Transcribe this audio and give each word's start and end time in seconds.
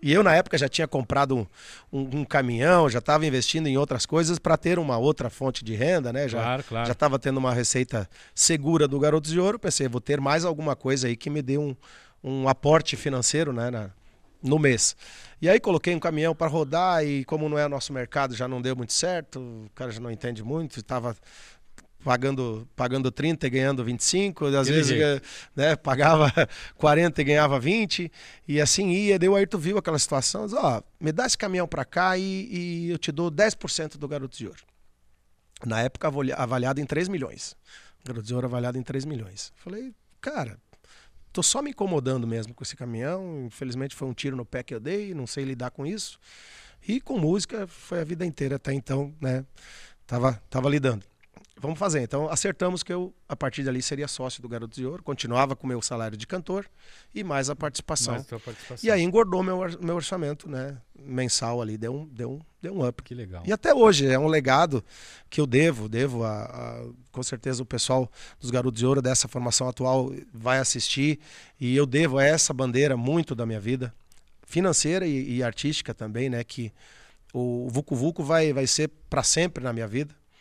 E 0.00 0.12
eu, 0.12 0.22
na 0.22 0.34
época, 0.34 0.56
já 0.56 0.68
tinha 0.68 0.86
comprado 0.86 1.36
um, 1.36 1.46
um, 1.92 2.20
um 2.20 2.24
caminhão, 2.24 2.88
já 2.88 3.00
estava 3.00 3.26
investindo 3.26 3.66
em 3.66 3.76
outras 3.76 4.06
coisas 4.06 4.38
para 4.38 4.56
ter 4.56 4.78
uma 4.78 4.96
outra 4.96 5.28
fonte 5.28 5.64
de 5.64 5.74
renda, 5.74 6.12
né? 6.12 6.28
Já, 6.28 6.38
Claro, 6.40 6.64
claro. 6.64 6.86
já 6.86 6.92
estava 6.92 7.18
tendo 7.18 7.38
uma 7.38 7.52
receita 7.52 8.08
segura 8.34 8.86
do 8.86 8.98
Garotos 9.00 9.30
de 9.32 9.40
Ouro. 9.40 9.58
Pensei, 9.58 9.88
vou 9.88 10.00
ter 10.00 10.20
mais 10.20 10.44
alguma 10.44 10.76
coisa 10.76 11.08
aí 11.08 11.16
que 11.16 11.28
me 11.28 11.42
dê 11.42 11.58
um, 11.58 11.74
um 12.22 12.48
aporte 12.48 12.94
financeiro, 12.96 13.52
né? 13.52 13.70
na- 13.70 13.90
no 14.40 14.56
mês. 14.56 14.94
E 15.42 15.48
aí 15.50 15.58
coloquei 15.58 15.92
um 15.92 15.98
caminhão 15.98 16.32
para 16.32 16.46
rodar 16.46 17.04
e 17.04 17.24
como 17.24 17.48
não 17.48 17.58
é 17.58 17.66
nosso 17.66 17.92
mercado, 17.92 18.36
já 18.36 18.46
não 18.46 18.62
deu 18.62 18.76
muito 18.76 18.92
certo. 18.92 19.40
O 19.40 19.68
cara 19.74 19.90
já 19.90 19.98
não 19.98 20.12
entende 20.12 20.44
muito, 20.44 20.78
estava 20.78 21.16
pagando 22.04 22.66
pagando 22.76 23.10
30 23.10 23.46
e 23.46 23.50
ganhando 23.50 23.84
25, 23.84 24.46
às 24.46 24.68
vezes 24.68 24.86
jeito. 24.88 25.22
né, 25.54 25.76
pagava 25.76 26.32
40 26.76 27.20
e 27.20 27.24
ganhava 27.24 27.58
20, 27.60 28.10
e 28.46 28.60
assim 28.60 28.90
ia. 28.90 29.18
Daí 29.18 29.28
o 29.28 29.34
Ayrton 29.36 29.58
viu 29.58 29.78
aquela 29.78 29.98
situação, 29.98 30.46
ó, 30.54 30.82
me 31.00 31.12
dá 31.12 31.26
esse 31.26 31.36
caminhão 31.36 31.66
para 31.66 31.84
cá 31.84 32.16
e, 32.16 32.22
e 32.50 32.90
eu 32.90 32.98
te 32.98 33.10
dou 33.12 33.30
10% 33.30 33.96
do 33.96 34.06
Garotos 34.08 34.38
de 34.38 34.46
Ouro. 34.46 34.62
Na 35.66 35.80
época 35.82 36.06
avali- 36.08 36.32
avaliado 36.32 36.80
em 36.80 36.86
3 36.86 37.08
milhões. 37.08 37.56
Garotos 38.04 38.28
de 38.28 38.34
Ouro 38.34 38.46
avaliado 38.46 38.78
em 38.78 38.82
3 38.82 39.04
milhões. 39.04 39.52
Falei, 39.56 39.92
cara, 40.20 40.56
tô 41.32 41.42
só 41.42 41.60
me 41.60 41.70
incomodando 41.70 42.26
mesmo 42.28 42.54
com 42.54 42.62
esse 42.62 42.76
caminhão. 42.76 43.44
Infelizmente 43.46 43.96
foi 43.96 44.06
um 44.06 44.14
tiro 44.14 44.36
no 44.36 44.44
pé 44.44 44.62
que 44.62 44.72
eu 44.72 44.78
dei, 44.80 45.12
não 45.14 45.26
sei 45.26 45.44
lidar 45.44 45.72
com 45.72 45.84
isso. 45.84 46.18
E 46.86 47.00
com 47.00 47.18
música 47.18 47.66
foi 47.66 48.00
a 48.00 48.04
vida 48.04 48.24
inteira 48.24 48.54
até 48.54 48.72
então, 48.72 49.12
né? 49.20 49.44
Tava, 50.06 50.40
tava 50.48 50.70
lidando. 50.70 51.04
Vamos 51.60 51.78
fazer. 51.78 52.00
Então 52.02 52.28
acertamos 52.28 52.82
que 52.82 52.92
eu, 52.92 53.12
a 53.28 53.34
partir 53.34 53.62
dali, 53.64 53.82
seria 53.82 54.06
sócio 54.06 54.40
do 54.40 54.48
Garotos 54.48 54.76
de 54.78 54.86
Ouro, 54.86 55.02
continuava 55.02 55.56
com 55.56 55.66
o 55.66 55.68
meu 55.68 55.82
salário 55.82 56.16
de 56.16 56.26
cantor 56.26 56.66
e 57.14 57.24
mais 57.24 57.50
a 57.50 57.56
participação. 57.56 58.14
Mais 58.14 58.32
a 58.32 58.38
participação. 58.38 58.88
E 58.88 58.90
aí 58.90 59.02
engordou 59.02 59.42
meu, 59.42 59.58
meu 59.80 59.96
orçamento, 59.96 60.48
né? 60.48 60.76
Mensal 61.00 61.60
ali, 61.62 61.76
deu 61.76 61.94
um, 61.94 62.06
deu 62.06 62.30
um, 62.32 62.40
deu 62.62 62.74
um 62.76 62.86
up. 62.86 63.02
Que 63.02 63.14
legal. 63.14 63.42
E 63.46 63.52
até 63.52 63.74
hoje 63.74 64.06
é 64.06 64.18
um 64.18 64.26
legado 64.28 64.84
que 65.30 65.40
eu 65.40 65.46
devo, 65.46 65.88
devo 65.88 66.24
a, 66.24 66.42
a- 66.44 66.84
com 67.12 67.22
certeza 67.22 67.62
o 67.62 67.66
pessoal 67.66 68.10
dos 68.40 68.50
Garotos 68.50 68.78
de 68.78 68.86
Ouro 68.86 69.02
dessa 69.02 69.26
formação 69.28 69.68
atual 69.68 70.12
vai 70.32 70.58
assistir 70.58 71.18
e 71.60 71.76
eu 71.76 71.86
devo 71.86 72.18
a 72.18 72.24
essa 72.24 72.52
bandeira 72.52 72.96
muito 72.96 73.34
da 73.34 73.44
minha 73.46 73.60
vida, 73.60 73.92
financeira 74.46 75.06
e, 75.06 75.36
e 75.36 75.42
artística 75.42 75.92
também, 75.92 76.28
né? 76.30 76.42
Que 76.44 76.72
o 77.34 77.68
Vucu 77.68 77.94
Vucu 77.94 78.22
vai, 78.24 78.52
vai 78.52 78.66
ser 78.66 78.90
para 79.10 79.22
sempre 79.22 79.62
na 79.62 79.72
minha 79.72 79.86
vida. 79.86 80.14